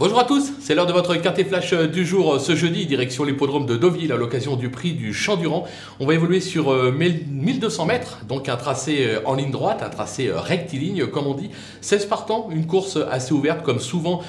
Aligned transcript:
Bonjour 0.00 0.18
à 0.18 0.24
tous, 0.24 0.54
c'est 0.60 0.74
l'heure 0.74 0.86
de 0.86 0.94
votre 0.94 1.14
quartier 1.16 1.44
flash 1.44 1.74
euh, 1.74 1.86
du 1.86 2.06
jour 2.06 2.32
euh, 2.32 2.38
ce 2.38 2.56
jeudi, 2.56 2.86
direction 2.86 3.22
l'hippodrome 3.22 3.66
de 3.66 3.76
Deauville 3.76 4.12
à 4.12 4.16
l'occasion 4.16 4.56
du 4.56 4.70
prix 4.70 4.92
du 4.94 5.12
Champ 5.12 5.36
Durand. 5.36 5.66
On 5.98 6.06
va 6.06 6.14
évoluer 6.14 6.40
sur 6.40 6.72
1200 6.72 7.82
euh, 7.82 7.86
mètres, 7.86 8.20
donc 8.26 8.48
un 8.48 8.56
tracé 8.56 9.18
en 9.26 9.34
ligne 9.34 9.50
droite, 9.50 9.82
un 9.82 9.90
tracé 9.90 10.30
rectiligne 10.34 11.06
comme 11.06 11.26
on 11.26 11.34
dit. 11.34 11.50
16 11.82 12.06
partants, 12.06 12.48
une 12.50 12.66
course 12.66 12.98
assez 13.10 13.34
ouverte 13.34 13.62
comme 13.62 13.78
souvent 13.78 14.22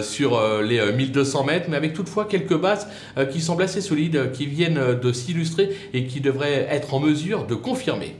sur 0.00 0.40
les 0.62 0.92
1200 0.92 1.44
mètres, 1.44 1.66
mais 1.68 1.76
avec 1.76 1.92
toutefois 1.92 2.24
quelques 2.24 2.56
bases 2.56 2.88
qui 3.30 3.42
semblent 3.42 3.64
assez 3.64 3.82
solides, 3.82 4.32
qui 4.32 4.46
viennent 4.46 4.98
de 4.98 5.12
s'illustrer 5.12 5.76
et 5.92 6.06
qui 6.06 6.22
devraient 6.22 6.66
être 6.70 6.94
en 6.94 7.00
mesure 7.00 7.46
de 7.46 7.54
confirmer. 7.54 8.16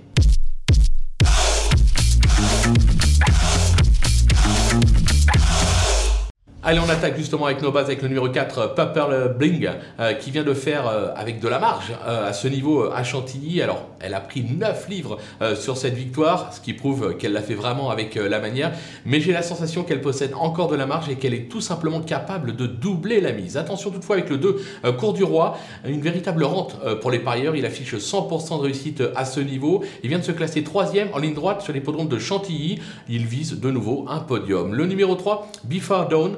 Allez, 6.69 6.81
on 6.81 6.91
attaque 6.91 7.17
justement 7.17 7.47
avec 7.47 7.63
nos 7.63 7.73
bases 7.73 7.87
avec 7.87 8.03
le 8.03 8.09
numéro 8.09 8.29
4, 8.29 8.75
Purple 8.75 9.37
Bling, 9.39 9.71
euh, 10.01 10.13
qui 10.13 10.31
vient 10.31 10.45
de 10.45 10.53
faire 10.53 10.87
euh, 10.87 11.09
avec 11.17 11.41
de 11.41 11.49
la 11.49 11.59
marge 11.59 11.95
euh, 12.07 12.29
à 12.29 12.35
ce 12.35 12.47
niveau 12.47 12.93
à 12.93 13.03
Chantilly. 13.05 13.63
Alors, 13.63 13.87
elle 14.01 14.13
a 14.13 14.21
pris 14.21 14.43
9 14.43 14.87
livres 14.91 15.17
sur 15.57 15.79
cette 15.79 15.95
victoire, 15.95 16.53
ce 16.53 16.61
qui 16.61 16.75
prouve 16.75 17.17
qu'elle 17.17 17.33
l'a 17.33 17.41
fait 17.41 17.55
vraiment 17.55 17.91
avec 17.91 18.17
la 18.17 18.39
manière. 18.39 18.73
Mais 19.07 19.19
j'ai 19.19 19.33
la 19.33 19.43
sensation 19.43 19.83
qu'elle 19.83 20.03
possède 20.03 20.33
encore 20.35 20.69
de 20.69 20.77
la 20.77 20.85
marge 20.85 21.09
et 21.09 21.17
qu'elle 21.17 21.35
est 21.35 21.51
tout 21.51 21.61
simplement 21.61 22.01
capable 22.01 22.55
de 22.55 22.67
doubler 22.67 23.21
la 23.21 23.33
mise. 23.33 23.57
Attention 23.57 23.91
toutefois 23.91 24.17
avec 24.17 24.29
le 24.31 24.37
2, 24.37 24.63
Cours 24.99 25.15
du 25.15 25.25
Roi, 25.25 25.59
une 25.85 26.01
véritable 26.01 26.45
rente 26.45 26.77
pour 27.01 27.11
les 27.11 27.19
parieurs. 27.19 27.57
Il 27.57 27.67
affiche 27.67 27.95
100% 27.97 28.59
de 28.59 28.63
réussite 28.63 29.03
à 29.17 29.25
ce 29.25 29.41
niveau. 29.41 29.83
Il 30.05 30.11
vient 30.11 30.19
de 30.19 30.25
se 30.25 30.33
classer 30.33 30.63
3 30.63 30.93
en 31.13 31.19
ligne 31.19 31.35
droite 31.35 31.63
sur 31.63 31.73
l'hippodrome 31.73 32.09
de 32.09 32.19
Chantilly. 32.19 32.79
Il 33.09 33.27
vise 33.27 33.59
de 33.59 33.71
nouveau 33.71 34.05
un 34.09 34.21
podium. 34.21 34.75
Le 34.75 34.87
numéro 34.87 35.17
3, 35.17 35.51
Before 35.65 36.07
Dawn, 36.07 36.37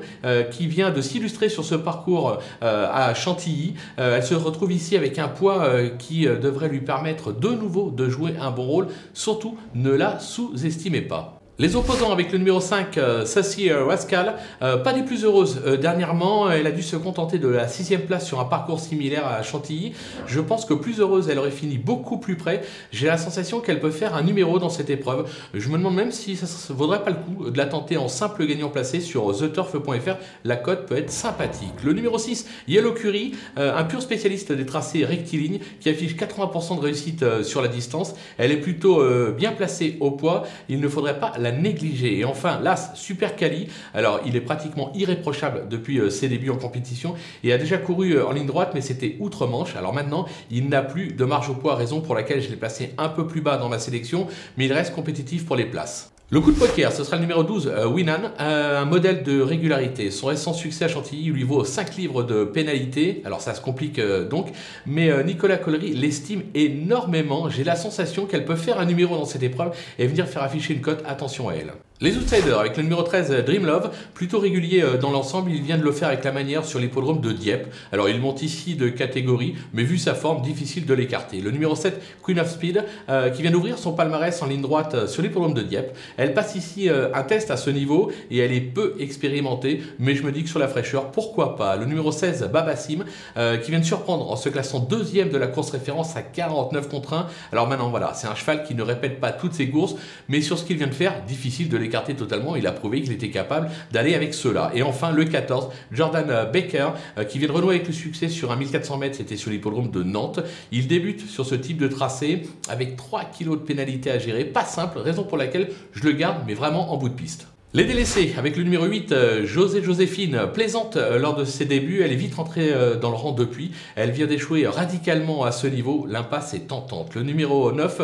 qui 0.51 0.67
vient 0.67 0.91
de 0.91 1.01
s'illustrer 1.01 1.49
sur 1.49 1.65
ce 1.65 1.75
parcours 1.75 2.39
euh, 2.63 2.87
à 2.93 3.15
Chantilly. 3.15 3.75
Euh, 3.99 4.17
elle 4.17 4.25
se 4.25 4.35
retrouve 4.35 4.73
ici 4.73 4.97
avec 4.97 5.19
un 5.19 5.29
poids 5.29 5.69
qui 5.99 6.27
devrait 6.27 6.69
lui 6.69 6.81
permettre 6.81 7.33
de 7.33 7.49
nouveau 7.49 7.91
de 7.91 8.09
jouer 8.09 8.35
un 8.41 8.51
bon 8.51 8.65
rôle. 8.65 8.89
Surtout, 9.15 9.57
ne 9.75 9.91
la 9.91 10.19
sous-estimez 10.19 11.03
pas. 11.03 11.40
Les 11.61 11.77
opposants 11.77 12.11
avec 12.11 12.33
le 12.33 12.39
numéro 12.39 12.59
5, 12.59 12.97
euh, 12.97 13.27
Sassy 13.27 13.71
Rascal, 13.71 14.37
euh, 14.63 14.79
pas 14.79 14.95
des 14.95 15.03
plus 15.03 15.27
heureuses 15.27 15.61
euh, 15.67 15.77
dernièrement. 15.77 16.51
Elle 16.51 16.67
a 16.67 16.71
dû 16.71 16.81
se 16.81 16.97
contenter 16.97 17.39
de 17.39 17.49
la 17.49 17.69
sixième 17.69 18.01
place 18.01 18.27
sur 18.27 18.41
un 18.41 18.47
parcours 18.47 18.81
similaire 18.81 19.27
à 19.27 19.43
Chantilly. 19.43 19.93
Je 20.27 20.41
pense 20.41 20.65
que 20.65 20.73
plus 20.73 21.01
heureuse, 21.01 21.29
elle 21.29 21.39
aurait 21.39 21.51
fini 21.51 21.77
beaucoup 21.77 22.17
plus 22.17 22.37
près. 22.37 22.63
J'ai 22.93 23.09
la 23.09 23.19
sensation 23.19 23.61
qu'elle 23.61 23.79
peut 23.79 23.91
faire 23.91 24.15
un 24.15 24.23
numéro 24.23 24.59
dans 24.59 24.71
cette 24.71 24.89
épreuve. 24.89 25.29
Je 25.53 25.69
me 25.69 25.77
demande 25.77 25.97
même 25.97 26.13
si 26.13 26.35
ça 26.35 26.47
ne 26.73 26.79
vaudrait 26.79 27.05
pas 27.05 27.11
le 27.11 27.17
coup 27.17 27.51
de 27.51 27.59
la 27.59 27.67
tenter 27.67 27.99
en 27.99 28.09
simple 28.09 28.47
gagnant 28.47 28.71
placé 28.71 29.01
sur 29.01 29.37
theturf.fr. 29.39 30.17
La 30.45 30.57
cote 30.57 30.87
peut 30.87 30.97
être 30.97 31.11
sympathique. 31.11 31.85
Le 31.85 31.93
numéro 31.93 32.17
6, 32.17 32.49
Yellow 32.69 32.93
Curry, 32.93 33.35
un 33.59 33.85
pur 33.85 34.01
spécialiste 34.01 34.51
des 34.51 34.65
tracés 34.65 35.05
rectilignes 35.05 35.59
qui 35.79 35.91
affiche 35.91 36.17
80% 36.17 36.77
de 36.77 36.81
réussite 36.81 37.43
sur 37.43 37.61
la 37.61 37.69
distance. 37.69 38.15
Elle 38.39 38.51
est 38.51 38.61
plutôt 38.63 39.05
bien 39.33 39.53
placée 39.53 39.99
au 40.01 40.13
poids. 40.13 40.45
Il 40.71 40.81
ne 40.81 40.89
faudrait 40.89 41.21
pas 41.21 41.35
la 41.39 41.50
négligé. 41.53 42.19
Et 42.19 42.25
enfin, 42.25 42.61
l'As 42.61 42.93
Super 42.95 43.37
Cali, 43.37 43.69
alors 43.95 44.21
il 44.27 44.37
est 44.37 44.41
pratiquement 44.41 44.93
irréprochable 44.95 45.69
depuis 45.69 45.99
euh, 45.99 46.11
ses 46.11 46.29
débuts 46.29 46.51
en 46.51 46.57
compétition 46.57 47.15
et 47.45 47.53
a 47.53 47.59
déjà 47.59 47.79
couru 47.79 48.13
euh, 48.13 48.27
en 48.27 48.33
ligne 48.33 48.47
droite, 48.47 48.73
mais 48.75 48.81
c'était 48.81 49.17
outre-manche. 49.21 49.77
Alors 49.77 49.95
maintenant, 49.95 50.27
il 50.51 50.69
n'a 50.69 50.83
plus 50.83 51.13
de 51.13 51.25
marge 51.25 51.51
au 51.51 51.55
poids, 51.55 51.75
raison 51.75 52.01
pour 52.01 52.15
laquelle 52.15 52.43
je 52.43 52.49
l'ai 52.49 52.57
placé 52.57 52.93
un 52.99 53.09
peu 53.09 53.27
plus 53.27 53.41
bas 53.41 53.57
dans 53.57 53.69
ma 53.69 53.79
sélection, 53.79 54.27
mais 54.57 54.67
il 54.67 54.73
reste 54.73 54.95
compétitif 54.95 55.47
pour 55.47 55.57
les 55.57 55.67
places. 55.67 56.10
Le 56.33 56.41
coup 56.41 56.53
de 56.53 56.59
poker, 56.61 56.93
ce 56.93 57.03
sera 57.03 57.17
le 57.17 57.23
numéro 57.23 57.43
12, 57.43 57.67
euh, 57.67 57.89
Winan, 57.89 58.31
un 58.39 58.85
modèle 58.85 59.25
de 59.25 59.41
régularité. 59.41 60.13
Son 60.13 60.29
récent 60.29 60.53
succès 60.53 60.85
à 60.85 60.89
Chantilly 60.89 61.25
lui 61.25 61.43
vaut 61.43 61.65
5 61.65 61.97
livres 61.97 62.23
de 62.23 62.45
pénalité, 62.45 63.21
alors 63.25 63.41
ça 63.41 63.53
se 63.53 63.61
complique 63.61 63.99
euh, 63.99 64.29
donc, 64.29 64.47
mais 64.87 65.11
euh, 65.11 65.25
Nicolas 65.25 65.57
Collery 65.57 65.93
l'estime 65.93 66.43
énormément. 66.55 67.49
J'ai 67.51 67.65
la 67.65 67.75
sensation 67.75 68.27
qu'elle 68.27 68.45
peut 68.45 68.55
faire 68.55 68.79
un 68.79 68.85
numéro 68.85 69.17
dans 69.17 69.25
cette 69.25 69.43
épreuve 69.43 69.75
et 69.99 70.07
venir 70.07 70.29
faire 70.29 70.45
afficher 70.45 70.73
une 70.73 70.83
cote, 70.83 71.03
attention 71.05 71.49
à 71.49 71.55
elle. 71.55 71.73
Les 72.03 72.17
Outsiders, 72.17 72.59
avec 72.59 72.79
le 72.79 72.83
numéro 72.85 73.03
13, 73.03 73.45
Dream 73.45 73.67
Love, 73.67 73.91
plutôt 74.15 74.39
régulier 74.39 74.83
dans 75.03 75.11
l'ensemble, 75.11 75.51
il 75.51 75.61
vient 75.61 75.77
de 75.77 75.83
le 75.83 75.93
faire 75.93 76.09
avec 76.09 76.25
la 76.25 76.33
manière 76.33 76.65
sur 76.65 76.79
l'hippodrome 76.79 77.21
de 77.21 77.31
Dieppe. 77.31 77.71
Alors 77.93 78.09
il 78.09 78.19
monte 78.19 78.41
ici 78.41 78.75
de 78.75 78.89
catégorie, 78.89 79.55
mais 79.75 79.83
vu 79.83 79.99
sa 79.99 80.15
forme, 80.15 80.41
difficile 80.41 80.87
de 80.87 80.95
l'écarter. 80.95 81.43
Le 81.43 81.51
numéro 81.51 81.77
7, 81.77 82.01
Queen 82.25 82.41
of 82.41 82.49
Speed, 82.49 82.87
qui 83.35 83.43
vient 83.43 83.51
d'ouvrir 83.51 83.77
son 83.77 83.93
palmarès 83.93 84.41
en 84.41 84.47
ligne 84.47 84.63
droite 84.63 85.09
sur 85.09 85.23
l'hippodrome 85.23 85.53
de 85.53 85.61
Dieppe. 85.61 85.95
Elle 86.17 86.33
passe 86.33 86.55
ici 86.55 86.89
euh, 86.89 87.13
un 87.13 87.23
test 87.23 87.51
à 87.51 87.59
ce 87.59 87.69
niveau 87.69 88.11
et 88.31 88.39
elle 88.39 88.53
est 88.53 88.63
peu 88.63 88.95
expérimentée, 88.99 89.83
mais 89.99 90.15
je 90.15 90.23
me 90.23 90.33
dis 90.33 90.43
que 90.43 90.49
sur 90.49 90.59
la 90.59 90.69
fraîcheur, 90.69 91.11
pourquoi 91.11 91.55
pas? 91.55 91.77
Le 91.77 91.85
numéro 91.85 92.13
16, 92.13 92.49
Babassim, 92.51 93.05
euh, 93.37 93.59
qui 93.59 93.73
vient 93.73 93.81
de 93.81 93.85
surprendre 93.85 94.31
en 94.31 94.37
se 94.37 94.49
classant 94.49 94.79
deuxième 94.81 95.29
de 95.29 95.37
la 95.37 95.49
course 95.49 95.69
référence 95.69 96.17
à 96.17 96.23
49 96.23 96.89
contre 96.89 97.13
1. 97.13 97.27
Alors 97.53 97.69
maintenant, 97.69 97.91
voilà, 97.91 98.15
c'est 98.15 98.27
un 98.27 98.35
cheval 98.35 98.65
qui 98.65 98.75
ne 98.75 98.83
répète 98.83 99.21
pas 99.21 99.33
toutes 99.33 99.53
ses 99.53 99.69
courses, 99.69 99.97
mais 100.31 100.41
sur 100.41 100.59
ce 100.59 100.65
qu'il 100.65 100.79
vient 100.79 100.87
de 100.87 100.95
faire, 100.95 101.23
difficile 101.27 101.69
de 101.69 101.77
l'écarter 101.77 101.90
totalement. 102.17 102.57
Il 102.57 102.67
a 102.67 102.73
prouvé 102.73 103.03
qu'il 103.03 103.13
était 103.13 103.31
capable 103.31 103.71
d'aller 103.93 104.15
avec 104.15 104.35
cela. 104.35 104.71
Et 104.75 104.83
enfin, 104.83 105.13
le 105.13 105.25
14, 105.25 105.69
Jordan 105.93 106.27
euh, 106.31 106.45
Baker, 106.47 106.91
qui 107.29 107.39
vient 107.39 107.49
de 107.49 107.53
renouer 107.53 107.77
avec 107.77 107.87
le 107.87 107.93
succès 107.93 108.29
sur 108.29 108.51
un 108.53 108.57
1400 108.57 108.99
mètres, 108.99 109.17
c'était 109.17 109.37
sur 109.37 109.51
l'hippodrome 109.51 109.91
de 109.91 110.03
Nantes. 110.03 110.41
Il 110.73 110.89
débute 110.89 111.29
sur 111.29 111.47
ce 111.47 111.55
type 111.55 111.79
de 111.79 111.89
tracé 111.89 112.43
avec 112.69 112.97
3 112.97 113.25
kilos 113.25 113.59
de 113.59 113.65
pénalité 113.65 114.11
à 114.11 114.19
gérer. 114.19 114.45
Pas 114.45 114.65
simple, 114.65 114.99
raison 114.99 115.25
pour 115.25 115.37
laquelle 115.37 115.71
je 115.93 116.05
le 116.05 116.13
garde 116.13 116.39
mais 116.47 116.55
vraiment 116.55 116.93
en 116.93 116.97
bout 116.97 117.09
de 117.09 117.15
piste. 117.15 117.47
Les 117.73 117.85
délaissés, 117.85 118.35
avec 118.37 118.57
le 118.57 118.65
numéro 118.65 118.85
8, 118.85 119.13
euh, 119.13 119.47
José 119.47 119.81
Joséphine, 119.81 120.49
plaisante 120.53 120.97
euh, 120.97 121.21
lors 121.21 121.37
de 121.37 121.45
ses 121.45 121.67
débuts, 121.67 122.03
elle 122.03 122.11
est 122.11 122.17
vite 122.17 122.35
rentrée 122.35 122.73
euh, 122.73 122.97
dans 122.97 123.11
le 123.11 123.15
rang 123.15 123.31
depuis, 123.31 123.71
elle 123.95 124.11
vient 124.11 124.27
d'échouer 124.27 124.67
radicalement 124.67 125.45
à 125.45 125.53
ce 125.53 125.69
niveau, 125.69 126.05
l'impasse 126.09 126.53
est 126.53 126.67
tentante. 126.67 127.15
Le 127.15 127.23
numéro 127.23 127.71
9, 127.71 128.01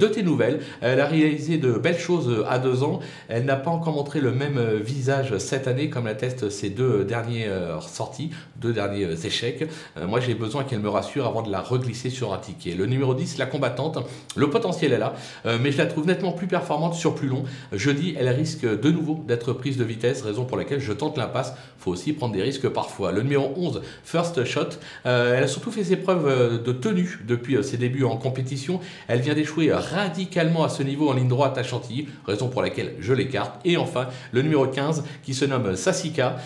de 0.00 0.06
tes 0.08 0.24
nouvelles, 0.24 0.58
elle 0.80 0.98
a 0.98 1.06
réalisé 1.06 1.58
de 1.58 1.74
belles 1.74 1.98
choses 1.98 2.44
à 2.48 2.58
deux 2.58 2.82
ans, 2.82 2.98
elle 3.28 3.44
n'a 3.44 3.54
pas 3.54 3.70
encore 3.70 3.94
montré 3.94 4.20
le 4.20 4.32
même 4.32 4.60
visage 4.82 5.38
cette 5.38 5.68
année 5.68 5.90
comme 5.90 6.06
l'attestent 6.06 6.50
ses 6.50 6.70
deux 6.70 7.04
dernières 7.04 7.82
sorties, 7.82 8.30
deux 8.56 8.72
derniers 8.72 9.24
échecs. 9.24 9.68
Moi 10.08 10.18
j'ai 10.18 10.34
besoin 10.34 10.64
qu'elle 10.64 10.80
me 10.80 10.88
rassure 10.88 11.26
avant 11.26 11.42
de 11.42 11.52
la 11.52 11.60
reglisser 11.60 12.10
sur 12.10 12.32
un 12.32 12.38
ticket. 12.38 12.74
Le 12.74 12.86
numéro 12.86 13.14
10, 13.14 13.38
la 13.38 13.46
combattante, 13.46 13.98
le 14.36 14.50
potentiel 14.50 14.92
est 14.92 14.98
là, 14.98 15.14
mais 15.60 15.70
je 15.70 15.78
la 15.78 15.86
trouve 15.86 16.06
nettement 16.06 16.32
plus 16.32 16.48
performante 16.48 16.94
sur 16.94 17.14
plus 17.14 17.28
long. 17.28 17.44
Jeudi, 17.72 18.16
elle 18.18 18.28
risque 18.28 18.64
de 18.64 18.87
de 18.88 18.92
nouveau 18.92 19.22
d'être 19.26 19.52
prise 19.52 19.76
de 19.76 19.84
vitesse, 19.84 20.22
raison 20.22 20.44
pour 20.44 20.56
laquelle 20.56 20.80
je 20.80 20.92
tente 20.92 21.18
l'impasse. 21.18 21.54
faut 21.78 21.90
aussi 21.90 22.12
prendre 22.14 22.34
des 22.34 22.42
risques 22.42 22.68
parfois. 22.68 23.12
Le 23.12 23.22
numéro 23.22 23.52
11, 23.56 23.82
First 24.02 24.44
Shot, 24.44 24.78
euh, 25.04 25.36
elle 25.36 25.44
a 25.44 25.46
surtout 25.46 25.70
fait 25.70 25.84
ses 25.84 25.96
preuves 25.96 26.26
euh, 26.26 26.58
de 26.58 26.72
tenue 26.72 27.20
depuis 27.26 27.56
euh, 27.56 27.62
ses 27.62 27.76
débuts 27.76 28.04
en 28.04 28.16
compétition. 28.16 28.80
Elle 29.08 29.20
vient 29.20 29.34
d'échouer 29.34 29.72
radicalement 29.72 30.64
à 30.64 30.70
ce 30.70 30.82
niveau 30.82 31.10
en 31.10 31.12
ligne 31.12 31.28
droite 31.28 31.58
à 31.58 31.62
Chantilly, 31.62 32.08
raison 32.26 32.48
pour 32.48 32.62
laquelle 32.62 32.94
je 32.98 33.12
l'écarte. 33.12 33.60
Et 33.64 33.76
enfin, 33.76 34.08
le 34.32 34.40
numéro 34.42 34.66
15, 34.66 35.04
qui 35.22 35.34
se 35.34 35.44
nomme 35.44 35.76
Sassika, 35.76 36.36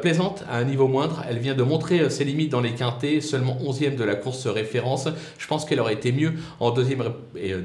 plaisante 0.00 0.44
à 0.50 0.58
un 0.58 0.64
niveau 0.64 0.88
moindre. 0.88 1.24
Elle 1.28 1.38
vient 1.38 1.54
de 1.54 1.62
montrer 1.62 2.10
ses 2.10 2.24
limites 2.24 2.50
dans 2.50 2.60
les 2.60 2.72
quintés, 2.72 3.20
seulement 3.20 3.56
11e 3.62 3.96
de 3.96 4.04
la 4.04 4.14
course 4.14 4.46
référence. 4.46 5.08
Je 5.38 5.46
pense 5.46 5.64
qu'elle 5.64 5.80
aurait 5.80 5.94
été 5.94 6.12
mieux 6.12 6.34
en 6.60 6.70
deuxième, 6.70 7.04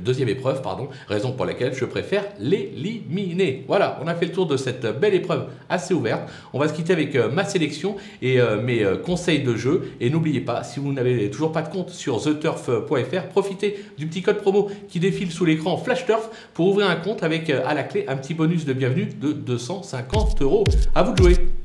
deuxième 0.03 0.29
épreuve, 0.29 0.61
pardon, 0.61 0.89
raison 1.07 1.31
pour 1.31 1.45
laquelle 1.45 1.73
je 1.73 1.85
préfère 1.85 2.23
l'éliminer. 2.39 3.65
Voilà, 3.67 3.99
on 4.03 4.07
a 4.07 4.15
fait 4.15 4.26
tour 4.31 4.45
de 4.45 4.57
cette 4.57 4.85
belle 4.99 5.13
épreuve 5.13 5.47
assez 5.69 5.93
ouverte. 5.93 6.29
On 6.53 6.59
va 6.59 6.67
se 6.67 6.73
quitter 6.73 6.93
avec 6.93 7.15
euh, 7.15 7.29
ma 7.29 7.45
sélection 7.45 7.95
et 8.21 8.39
euh, 8.39 8.61
mes 8.61 8.83
euh, 8.83 8.97
conseils 8.97 9.43
de 9.43 9.55
jeu. 9.55 9.91
Et 9.99 10.09
n'oubliez 10.09 10.41
pas, 10.41 10.63
si 10.63 10.79
vous 10.79 10.93
n'avez 10.93 11.29
toujours 11.29 11.51
pas 11.51 11.61
de 11.61 11.69
compte 11.69 11.89
sur 11.89 12.21
theturf.fr, 12.21 13.27
profitez 13.29 13.79
du 13.97 14.07
petit 14.07 14.21
code 14.21 14.37
promo 14.37 14.69
qui 14.87 14.99
défile 14.99 15.31
sous 15.31 15.45
l'écran 15.45 15.77
FlashTurf 15.77 16.29
pour 16.53 16.67
ouvrir 16.67 16.89
un 16.89 16.95
compte 16.95 17.23
avec 17.23 17.49
à 17.49 17.73
la 17.73 17.83
clé 17.83 18.05
un 18.07 18.15
petit 18.15 18.33
bonus 18.33 18.65
de 18.65 18.73
bienvenue 18.73 19.05
de 19.05 19.31
250 19.31 20.41
euros. 20.41 20.63
À 20.95 21.03
vous 21.03 21.13
de 21.13 21.23
jouer! 21.23 21.56